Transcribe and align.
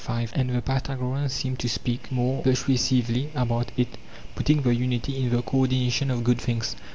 And 0.33 0.49
the 0.49 0.63
Pythagoreans 0.63 1.31
seem 1.31 1.57
to 1.57 1.69
speak 1.69 2.11
more 2.11 2.41
persuasively 2.41 3.29
about 3.35 3.71
it, 3.77 3.99
putting 4.33 4.63
the 4.63 4.73
unity 4.73 5.17
in 5.21 5.29
the 5.29 5.43
co 5.43 5.59
ordination 5.59 6.09
of 6.09 6.23
good 6.23 6.41
things. 6.41 6.75